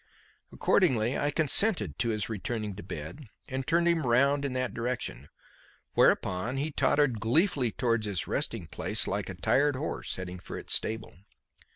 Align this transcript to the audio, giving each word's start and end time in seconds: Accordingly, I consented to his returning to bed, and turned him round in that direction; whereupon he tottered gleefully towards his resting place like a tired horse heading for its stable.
Accordingly, 0.51 1.15
I 1.15 1.29
consented 1.29 1.99
to 1.99 2.09
his 2.09 2.27
returning 2.27 2.75
to 2.75 2.81
bed, 2.81 3.27
and 3.47 3.67
turned 3.67 3.87
him 3.87 4.07
round 4.07 4.43
in 4.45 4.53
that 4.53 4.73
direction; 4.73 5.27
whereupon 5.93 6.57
he 6.57 6.71
tottered 6.71 7.19
gleefully 7.19 7.71
towards 7.71 8.07
his 8.07 8.25
resting 8.25 8.65
place 8.65 9.05
like 9.05 9.29
a 9.29 9.35
tired 9.35 9.75
horse 9.75 10.15
heading 10.15 10.39
for 10.39 10.57
its 10.57 10.73
stable. 10.73 11.13